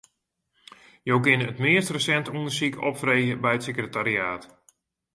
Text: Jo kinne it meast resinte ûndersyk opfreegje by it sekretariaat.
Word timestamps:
Jo 1.09 1.15
kinne 1.25 1.45
it 1.51 1.61
meast 1.63 1.93
resinte 1.95 2.31
ûndersyk 2.39 2.75
opfreegje 2.89 3.35
by 3.43 3.51
it 3.57 3.63
sekretariaat. 3.65 4.43